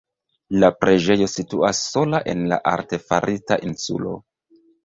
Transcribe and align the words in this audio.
La 0.63 0.69
preĝejo 0.85 1.27
situas 1.33 1.83
sola 1.91 2.23
en 2.35 2.43
artefarita 2.73 3.63
insulo. 3.71 4.19